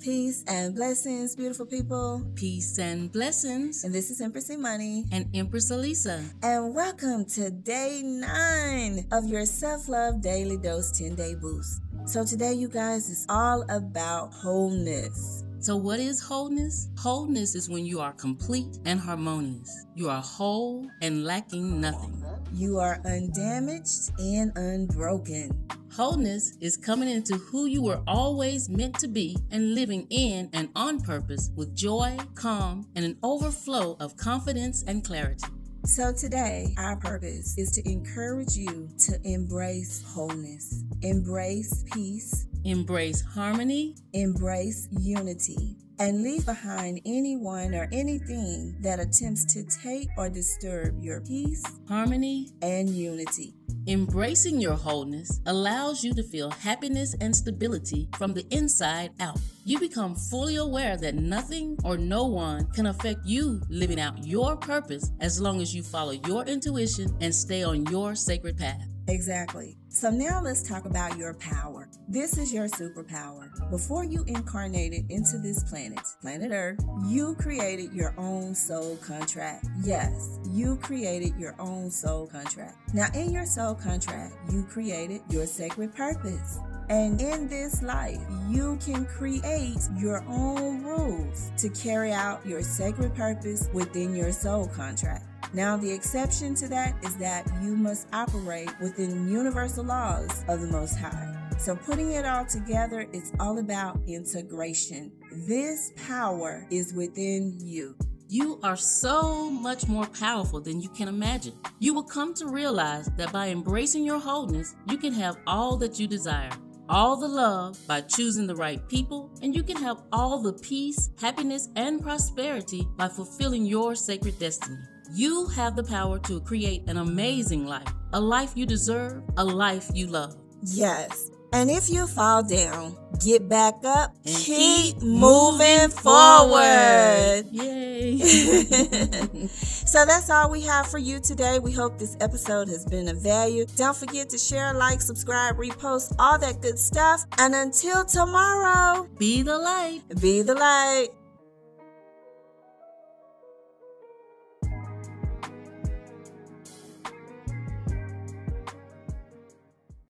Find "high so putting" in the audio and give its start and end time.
100.96-102.12